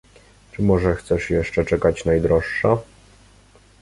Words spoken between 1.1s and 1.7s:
jeszcze